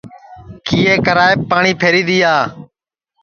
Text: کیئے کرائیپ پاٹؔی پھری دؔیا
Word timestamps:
کیئے 0.65 0.93
کرائیپ 1.05 1.39
پاٹؔی 1.49 1.71
پھری 1.81 2.01
دؔیا 2.07 2.33